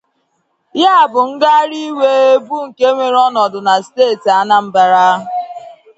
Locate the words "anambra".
4.39-5.05